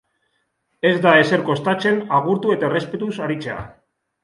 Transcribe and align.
Ez 0.89 0.93
da 1.03 1.11
ezer 1.25 1.43
kostatzen 1.51 2.01
agurtu 2.21 2.57
eta 2.57 2.69
errespetuz 2.73 3.13
aritzea 3.29 3.63